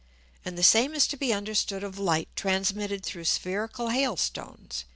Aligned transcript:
And 0.43 0.57
the 0.57 0.63
same 0.63 0.95
is 0.95 1.05
to 1.05 1.15
be 1.15 1.31
understood 1.31 1.83
of 1.83 1.99
Light 1.99 2.27
transmitted 2.35 3.03
through 3.05 3.25
spherical 3.25 3.89
Hail 3.89 4.17
stones. 4.17 4.83